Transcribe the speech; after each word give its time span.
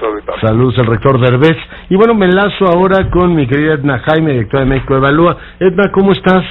su 0.00 0.06
auditorio. 0.06 0.40
Saludos 0.40 0.78
al 0.78 0.86
rector 0.86 1.20
Derbez. 1.20 1.56
Y 1.90 1.96
bueno, 1.96 2.14
me 2.14 2.26
enlazo 2.26 2.66
ahora 2.66 3.10
con 3.10 3.34
mi 3.34 3.46
querida 3.46 3.74
Edna 3.74 3.98
Jaime, 4.00 4.32
directora 4.32 4.64
de 4.64 4.70
México 4.70 4.96
Evalúa. 4.96 5.36
Edna, 5.60 5.92
¿cómo 5.92 6.12
estás? 6.12 6.44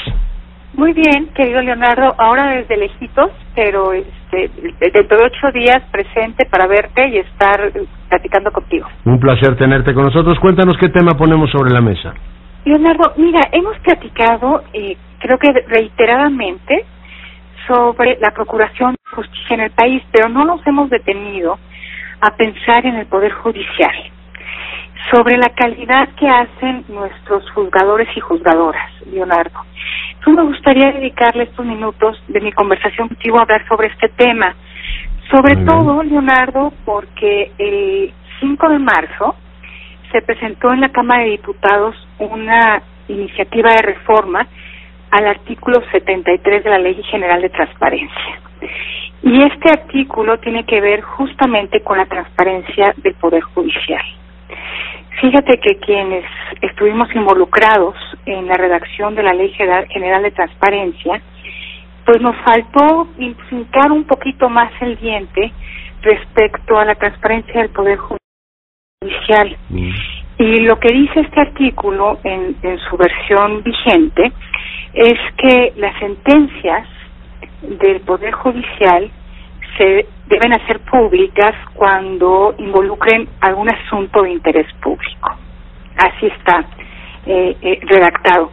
Muy 0.73 0.93
bien, 0.93 1.27
querido 1.35 1.61
Leonardo, 1.61 2.13
ahora 2.17 2.51
desde 2.51 2.77
lejitos, 2.77 3.31
pero 3.55 3.91
este, 3.91 4.49
dentro 4.79 5.17
de 5.17 5.25
ocho 5.25 5.51
días 5.51 5.81
presente 5.91 6.45
para 6.45 6.67
verte 6.67 7.09
y 7.09 7.17
estar 7.17 7.59
platicando 8.07 8.51
contigo. 8.51 8.87
Un 9.03 9.19
placer 9.19 9.57
tenerte 9.57 9.93
con 9.93 10.05
nosotros. 10.05 10.39
Cuéntanos 10.39 10.77
qué 10.77 10.89
tema 10.89 11.17
ponemos 11.17 11.49
sobre 11.49 11.71
la 11.71 11.81
mesa. 11.81 12.13
Leonardo, 12.65 13.13
mira, 13.17 13.41
hemos 13.51 13.77
platicado, 13.79 14.63
eh, 14.73 14.95
creo 15.19 15.37
que 15.39 15.51
reiteradamente, 15.67 16.85
sobre 17.67 18.17
la 18.19 18.31
procuración 18.31 18.91
de 18.91 19.15
justicia 19.15 19.55
en 19.55 19.61
el 19.61 19.71
país, 19.71 20.03
pero 20.11 20.29
no 20.29 20.45
nos 20.45 20.65
hemos 20.65 20.89
detenido 20.89 21.57
a 22.21 22.35
pensar 22.35 22.85
en 22.85 22.95
el 22.95 23.05
Poder 23.05 23.31
Judicial, 23.31 23.95
sobre 25.11 25.37
la 25.37 25.49
calidad 25.49 26.09
que 26.15 26.27
hacen 26.27 26.85
nuestros 26.89 27.49
juzgadores 27.51 28.07
y 28.15 28.19
juzgadoras, 28.19 28.91
Leonardo. 29.07 29.59
Tú 30.23 30.31
me 30.31 30.43
gustaría 30.43 30.91
dedicarle 30.91 31.43
estos 31.43 31.65
minutos 31.65 32.21
de 32.27 32.41
mi 32.41 32.51
conversación 32.51 33.07
contigo 33.07 33.39
a 33.39 33.43
hablar 33.43 33.65
sobre 33.67 33.87
este 33.87 34.09
tema, 34.09 34.55
sobre 35.31 35.55
todo, 35.65 36.03
Leonardo, 36.03 36.73
porque 36.85 37.51
el 37.57 38.13
5 38.39 38.69
de 38.69 38.79
marzo 38.79 39.35
se 40.11 40.21
presentó 40.21 40.73
en 40.73 40.81
la 40.81 40.89
Cámara 40.89 41.23
de 41.23 41.31
Diputados 41.31 41.95
una 42.17 42.81
iniciativa 43.07 43.71
de 43.73 43.81
reforma 43.81 44.47
al 45.11 45.27
artículo 45.27 45.81
73 45.91 46.63
de 46.63 46.69
la 46.69 46.79
Ley 46.79 47.01
General 47.03 47.41
de 47.41 47.49
Transparencia. 47.49 48.39
Y 49.21 49.43
este 49.43 49.69
artículo 49.69 50.39
tiene 50.39 50.65
que 50.65 50.79
ver 50.79 51.01
justamente 51.01 51.81
con 51.81 51.97
la 51.97 52.05
transparencia 52.05 52.93
del 52.97 53.15
Poder 53.15 53.41
Judicial. 53.41 54.01
Fíjate 55.19 55.59
que 55.59 55.75
quienes 55.77 56.23
estuvimos 56.61 57.13
involucrados 57.13 57.95
en 58.25 58.47
la 58.47 58.53
redacción 58.55 59.15
de 59.15 59.23
la 59.23 59.33
Ley 59.33 59.51
General 59.51 60.23
de 60.23 60.31
Transparencia, 60.31 61.21
pues 62.05 62.21
nos 62.21 62.35
faltó 62.37 63.09
implicar 63.17 63.91
un 63.91 64.05
poquito 64.05 64.49
más 64.49 64.71
el 64.81 64.97
diente 64.97 65.51
respecto 66.01 66.79
a 66.79 66.85
la 66.85 66.95
transparencia 66.95 67.61
del 67.61 67.69
Poder 67.71 67.97
Judicial. 67.97 69.57
Mm. 69.69 69.89
Y 70.37 70.61
lo 70.61 70.79
que 70.79 70.93
dice 70.93 71.19
este 71.19 71.41
artículo 71.41 72.19
en, 72.23 72.55
en 72.63 72.79
su 72.79 72.95
versión 72.95 73.61
vigente 73.61 74.31
es 74.93 75.19
que 75.37 75.73
las 75.75 75.99
sentencias 75.99 76.87
del 77.61 78.01
Poder 78.01 78.33
Judicial 78.33 79.11
se 79.77 80.05
deben 80.27 80.53
hacer 80.53 80.79
públicas 80.81 81.55
cuando 81.73 82.55
involucren 82.57 83.27
algún 83.41 83.69
asunto 83.69 84.23
de 84.23 84.31
interés 84.31 84.67
público. 84.81 85.35
Así 85.97 86.27
está 86.27 86.65
eh, 87.25 87.55
eh, 87.61 87.79
redactado. 87.83 88.51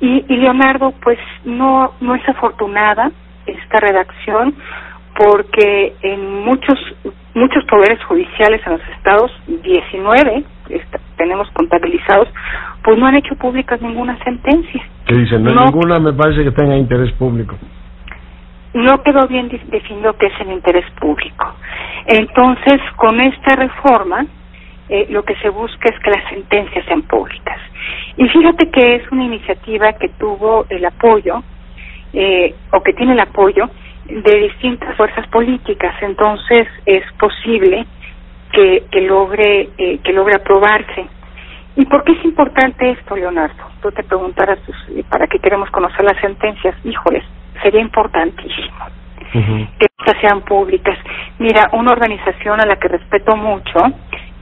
Y, 0.00 0.24
y, 0.28 0.36
Leonardo, 0.36 0.92
pues 1.02 1.18
no, 1.44 1.92
no 2.00 2.14
es 2.14 2.28
afortunada 2.28 3.10
esta 3.46 3.78
redacción 3.80 4.54
porque 5.16 5.94
en 6.02 6.44
muchos 6.44 6.78
muchos 7.34 7.64
poderes 7.64 8.02
judiciales 8.04 8.60
en 8.66 8.72
los 8.72 8.82
estados, 8.96 9.30
19 9.46 10.44
tenemos 11.16 11.48
contabilizados, 11.52 12.28
pues 12.84 12.98
no 12.98 13.06
han 13.06 13.16
hecho 13.16 13.34
públicas 13.36 13.80
ninguna 13.80 14.18
sentencia. 14.24 14.82
¿Qué 15.06 15.14
dicen? 15.14 15.44
No, 15.44 15.64
ninguna 15.64 15.98
me 15.98 16.12
parece 16.12 16.44
que 16.44 16.50
tenga 16.50 16.76
interés 16.76 17.12
público. 17.12 17.56
No 18.78 19.02
quedó 19.02 19.26
bien 19.26 19.48
definido 19.48 20.16
qué 20.16 20.26
es 20.26 20.40
el 20.40 20.52
interés 20.52 20.88
público. 21.00 21.52
Entonces, 22.06 22.80
con 22.94 23.20
esta 23.20 23.56
reforma, 23.56 24.24
eh, 24.88 25.08
lo 25.10 25.24
que 25.24 25.34
se 25.36 25.48
busca 25.48 25.88
es 25.88 25.98
que 25.98 26.10
las 26.10 26.28
sentencias 26.30 26.84
sean 26.86 27.02
públicas. 27.02 27.58
Y 28.16 28.28
fíjate 28.28 28.70
que 28.70 28.94
es 28.94 29.10
una 29.10 29.24
iniciativa 29.24 29.94
que 29.94 30.10
tuvo 30.10 30.64
el 30.68 30.84
apoyo, 30.84 31.42
eh, 32.12 32.54
o 32.70 32.80
que 32.80 32.92
tiene 32.92 33.14
el 33.14 33.20
apoyo, 33.20 33.68
de 34.06 34.38
distintas 34.42 34.96
fuerzas 34.96 35.26
políticas. 35.26 35.96
Entonces, 36.00 36.68
es 36.86 37.02
posible 37.18 37.84
que, 38.52 38.84
que 38.92 39.00
logre 39.00 39.70
eh, 39.76 39.98
que 40.04 40.12
logre 40.12 40.36
aprobarse. 40.36 41.04
¿Y 41.74 41.84
por 41.86 42.04
qué 42.04 42.12
es 42.12 42.24
importante 42.24 42.92
esto, 42.92 43.16
Leonardo? 43.16 43.64
Tú 43.82 43.90
te 43.90 44.04
preguntarás, 44.04 44.60
pues, 44.64 45.04
¿para 45.06 45.26
qué 45.26 45.40
queremos 45.40 45.68
conocer 45.70 46.04
las 46.04 46.20
sentencias? 46.20 46.76
Híjoles, 46.84 47.24
sería 47.62 47.80
importantísimo 47.80 48.86
que 49.32 49.86
estas 49.98 50.20
sean 50.20 50.40
públicas. 50.42 50.98
Mira, 51.38 51.68
una 51.72 51.92
organización 51.92 52.60
a 52.60 52.66
la 52.66 52.76
que 52.76 52.88
respeto 52.88 53.36
mucho, 53.36 53.78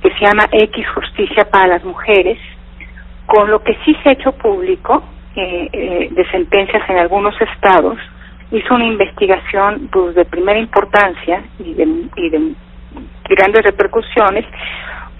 que 0.01 0.11
se 0.11 0.25
llama 0.25 0.45
X 0.53 0.87
Justicia 0.95 1.45
para 1.51 1.67
las 1.67 1.85
Mujeres, 1.85 2.39
con 3.27 3.51
lo 3.51 3.63
que 3.63 3.77
sí 3.85 3.97
se 4.03 4.11
ha 4.11 4.13
hecho 4.13 4.33
público 4.33 5.03
eh, 5.35 5.69
eh, 5.73 6.09
de 6.13 6.31
sentencias 6.31 6.89
en 6.89 6.99
algunos 6.99 7.35
estados, 7.41 7.99
hizo 8.53 8.75
una 8.75 8.85
investigación 8.85 9.89
pues, 9.93 10.15
de 10.15 10.25
primera 10.25 10.59
importancia 10.59 11.43
y 11.59 11.75
de, 11.75 11.85
y 12.17 12.31
de 12.31 12.55
grandes 13.29 13.65
repercusiones, 13.65 14.45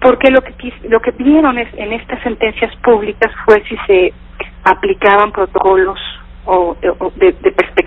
porque 0.01 0.31
lo 0.31 0.41
que 0.43 0.73
lo 0.89 1.01
que 1.01 1.13
pidieron 1.13 1.59
es, 1.59 1.69
en 1.77 1.93
estas 1.93 2.23
sentencias 2.23 2.75
públicas 2.77 3.33
fue 3.45 3.63
si 3.69 3.77
se 3.87 4.13
aplicaban 4.65 5.33
protocolos 5.33 5.99
o, 6.45 6.77
de, 7.17 7.33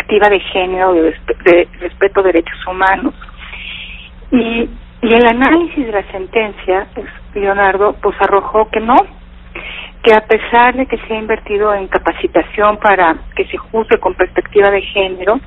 perspectiva 0.10 0.30
de 0.30 0.40
género, 0.40 0.94
de, 0.94 1.16
de, 1.44 1.68
respeto 1.80 2.20
a 2.20 2.24
derechos 2.24 2.68
humanos. 2.68 3.14
Y, 4.32 4.70
y 5.02 5.14
el 5.14 5.26
análisis 5.26 5.86
de 5.86 5.92
la 5.92 6.04
sentencia, 6.12 6.88
Leonardo, 7.34 7.96
pues 8.02 8.16
arrojó 8.20 8.70
que 8.70 8.80
no, 8.80 8.96
que 10.04 10.14
a 10.14 10.26
pesar 10.28 10.76
de 10.76 10.86
que 10.86 10.98
se 10.98 11.14
ha 11.14 11.18
invertido 11.18 11.74
en 11.74 11.88
capacitación 11.88 12.78
para 12.78 13.16
que 13.36 13.46
se 13.46 13.58
juzgue 13.58 14.00
con 14.00 14.16
perspectiva 14.16 14.70
de 14.70 14.82
género, 14.82 15.40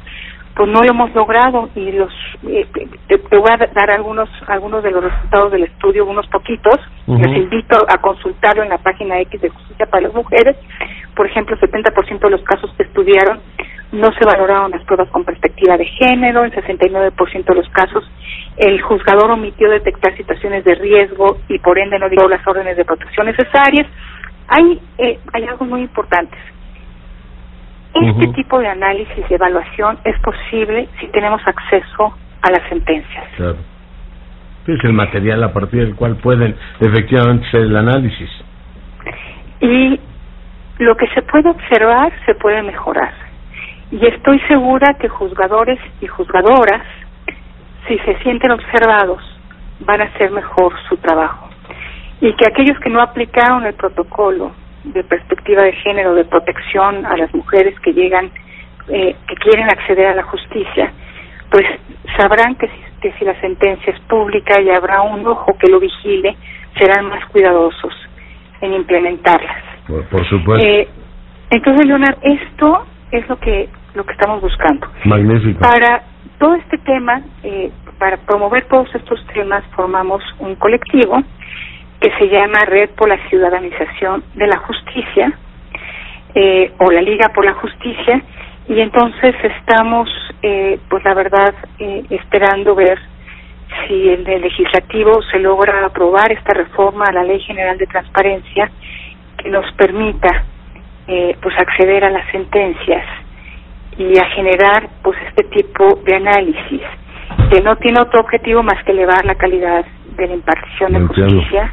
pues 0.54 0.68
no 0.68 0.80
lo 0.80 0.90
hemos 0.90 1.14
logrado. 1.14 1.70
Y 1.74 1.92
los 1.92 2.12
eh, 2.46 2.66
te, 3.08 3.36
voy 3.36 3.50
a 3.50 3.56
dar 3.56 3.90
algunos 3.90 4.28
algunos 4.46 4.82
de 4.82 4.90
los 4.90 5.02
resultados 5.04 5.52
del 5.52 5.64
estudio 5.64 6.06
unos 6.06 6.26
poquitos. 6.28 6.78
Les 7.06 7.36
invito 7.36 7.76
a 7.88 7.98
consultarlo 7.98 8.62
en 8.62 8.68
la 8.68 8.78
página 8.78 9.20
X 9.20 9.40
de 9.40 9.48
Justicia 9.48 9.86
para 9.86 10.04
las 10.04 10.14
Mujeres. 10.14 10.56
Por 11.16 11.26
ejemplo 11.26 11.56
el 11.56 11.70
70% 11.70 12.20
de 12.20 12.30
los 12.30 12.42
casos 12.42 12.72
que 12.76 12.84
estudiaron 12.84 13.40
no 13.92 14.10
se 14.18 14.24
valoraron 14.24 14.70
las 14.70 14.84
pruebas 14.84 15.08
con 15.10 15.24
perspectiva 15.24 15.76
de 15.76 15.84
género 15.84 16.44
en 16.44 16.52
69% 16.52 17.44
de 17.44 17.54
los 17.54 17.68
casos 17.70 18.04
el 18.56 18.80
juzgador 18.82 19.30
omitió 19.30 19.70
detectar 19.70 20.16
situaciones 20.16 20.64
de 20.64 20.74
riesgo 20.74 21.38
y 21.48 21.58
por 21.58 21.78
ende 21.78 21.98
no 21.98 22.08
dio 22.08 22.28
las 22.28 22.46
órdenes 22.46 22.76
de 22.76 22.84
protección 22.84 23.26
necesarias 23.26 23.86
hay 24.48 24.80
eh, 24.98 25.18
hay 25.32 25.44
algo 25.44 25.64
muy 25.64 25.82
importantes 25.82 26.38
este 27.94 28.28
tipo 28.28 28.58
de 28.58 28.68
análisis 28.68 29.24
y 29.28 29.34
evaluación 29.34 29.98
es 30.04 30.18
posible 30.20 30.88
si 30.98 31.08
tenemos 31.08 31.42
acceso 31.46 32.14
a 32.40 32.50
las 32.50 32.68
sentencias. 32.68 33.24
Claro. 33.36 33.56
Es 34.66 34.82
el 34.84 34.92
material 34.92 35.42
a 35.44 35.52
partir 35.52 35.84
del 35.84 35.94
cual 35.94 36.16
pueden 36.16 36.56
efectivamente 36.80 37.46
hacer 37.48 37.62
el 37.62 37.76
análisis. 37.76 38.30
Y 39.60 40.00
lo 40.78 40.96
que 40.96 41.06
se 41.08 41.22
puede 41.22 41.50
observar 41.50 42.12
se 42.24 42.34
puede 42.34 42.62
mejorar. 42.62 43.12
Y 43.92 44.06
estoy 44.06 44.40
segura 44.48 44.94
que 44.94 45.08
juzgadores 45.10 45.78
y 46.00 46.06
juzgadoras, 46.06 46.80
si 47.86 47.98
se 47.98 48.18
sienten 48.22 48.50
observados, 48.50 49.22
van 49.80 50.00
a 50.00 50.04
hacer 50.04 50.30
mejor 50.30 50.72
su 50.88 50.96
trabajo. 50.96 51.50
Y 52.22 52.32
que 52.34 52.46
aquellos 52.46 52.78
que 52.80 52.88
no 52.88 53.02
aplicaron 53.02 53.66
el 53.66 53.74
protocolo 53.74 54.52
de 54.84 55.04
perspectiva 55.04 55.62
de 55.62 55.74
género, 55.74 56.14
de 56.14 56.24
protección 56.24 57.04
a 57.04 57.18
las 57.18 57.34
mujeres 57.34 57.78
que 57.80 57.92
llegan, 57.92 58.30
eh, 58.88 59.14
que 59.28 59.34
quieren 59.36 59.66
acceder 59.66 60.06
a 60.06 60.14
la 60.14 60.22
justicia, 60.22 60.90
pues 61.50 61.66
sabrán 62.16 62.54
que 62.54 62.68
si, 62.68 63.00
que 63.02 63.12
si 63.18 63.26
la 63.26 63.38
sentencia 63.42 63.92
es 63.92 64.00
pública 64.08 64.58
y 64.58 64.70
habrá 64.70 65.02
un 65.02 65.26
ojo 65.26 65.54
que 65.58 65.70
lo 65.70 65.78
vigile, 65.78 66.34
serán 66.78 67.10
más 67.10 67.26
cuidadosos 67.26 67.92
en 68.62 68.72
implementarlas. 68.72 69.62
Por, 69.86 70.26
supuesto. 70.28 70.66
Eh, 70.66 70.88
entonces, 71.50 71.84
Leonard, 71.84 72.16
esto 72.22 72.86
es 73.10 73.28
lo 73.28 73.38
que 73.38 73.68
lo 73.94 74.04
que 74.04 74.12
estamos 74.12 74.40
buscando. 74.40 74.86
Magnífico. 75.04 75.60
Para 75.60 76.02
todo 76.38 76.54
este 76.54 76.78
tema, 76.78 77.22
eh, 77.42 77.70
para 77.98 78.16
promover 78.18 78.64
todos 78.66 78.92
estos 78.94 79.24
temas, 79.28 79.64
formamos 79.76 80.22
un 80.38 80.54
colectivo 80.56 81.22
que 82.00 82.10
se 82.18 82.28
llama 82.28 82.58
Red 82.66 82.90
por 82.90 83.08
la 83.08 83.18
Ciudadanización 83.28 84.24
de 84.34 84.46
la 84.46 84.58
Justicia 84.58 85.32
eh, 86.34 86.72
o 86.78 86.90
la 86.90 87.02
Liga 87.02 87.28
por 87.28 87.44
la 87.44 87.54
Justicia 87.54 88.22
y 88.68 88.80
entonces 88.80 89.34
estamos, 89.42 90.08
eh, 90.42 90.78
pues 90.88 91.04
la 91.04 91.14
verdad, 91.14 91.54
eh, 91.78 92.04
esperando 92.10 92.74
ver 92.74 92.98
si 93.86 94.10
en 94.10 94.26
el 94.26 94.42
legislativo 94.42 95.22
se 95.30 95.38
logra 95.38 95.84
aprobar 95.84 96.30
esta 96.30 96.54
reforma 96.54 97.06
a 97.06 97.12
la 97.12 97.24
Ley 97.24 97.40
General 97.40 97.76
de 97.78 97.86
Transparencia 97.86 98.70
que 99.38 99.50
nos 99.50 99.70
permita 99.74 100.44
eh, 101.06 101.36
pues 101.40 101.54
acceder 101.58 102.04
a 102.04 102.10
las 102.10 102.30
sentencias 102.30 103.04
y 103.98 104.18
a 104.18 104.24
generar 104.34 104.88
pues 105.02 105.18
este 105.28 105.44
tipo 105.44 106.00
de 106.04 106.16
análisis 106.16 106.80
que 107.50 107.60
no 107.62 107.76
tiene 107.76 108.00
otro 108.00 108.20
objetivo 108.20 108.62
más 108.62 108.82
que 108.84 108.92
elevar 108.92 109.24
la 109.24 109.34
calidad 109.34 109.84
de 110.16 110.26
la 110.26 110.34
impartición 110.34 110.92
de 110.92 111.00
justicia 111.06 111.72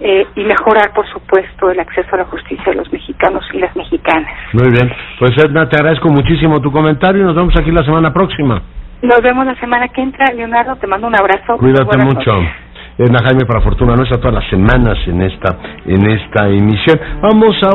eh, 0.00 0.26
y 0.34 0.44
mejorar, 0.44 0.92
por 0.92 1.08
supuesto, 1.08 1.70
el 1.70 1.78
acceso 1.78 2.08
a 2.14 2.18
la 2.18 2.24
justicia 2.24 2.64
de 2.66 2.74
los 2.74 2.92
mexicanos 2.92 3.44
y 3.52 3.58
las 3.58 3.74
mexicanas. 3.76 4.32
Muy 4.52 4.70
bien. 4.70 4.92
Pues 5.18 5.32
Edna, 5.38 5.68
te 5.68 5.76
agradezco 5.76 6.08
muchísimo 6.08 6.60
tu 6.60 6.72
comentario 6.72 7.22
y 7.22 7.24
nos 7.24 7.36
vemos 7.36 7.54
aquí 7.58 7.70
la 7.70 7.84
semana 7.84 8.12
próxima. 8.12 8.60
Nos 9.02 9.22
vemos 9.22 9.46
la 9.46 9.54
semana 9.56 9.88
que 9.88 10.02
entra. 10.02 10.32
Leonardo, 10.34 10.76
te 10.76 10.86
mando 10.86 11.06
un 11.06 11.16
abrazo. 11.16 11.56
Cuídate 11.58 11.98
mucho. 11.98 12.32
Edna 12.96 13.18
Jaime 13.24 13.44
para 13.44 13.60
Fortuna 13.60 13.96
Nuestra 13.96 14.18
todas 14.18 14.34
las 14.34 14.48
semanas 14.48 14.96
en 15.06 15.20
esta 15.22 15.56
en 15.84 16.10
esta 16.10 16.48
emisión. 16.48 17.00
Vamos 17.20 17.56
a 17.64 17.72